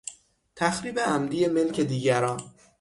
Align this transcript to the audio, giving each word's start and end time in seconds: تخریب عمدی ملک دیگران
تخریب 0.55 0.99
عمدی 0.99 1.47
ملک 1.47 1.81
دیگران 1.81 2.41